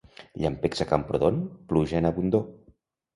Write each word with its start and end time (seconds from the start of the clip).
Llampecs 0.43 0.79
a 0.85 0.87
Camprodon, 0.91 1.37
pluja 1.73 1.99
en 1.99 2.09
abundor. 2.11 2.43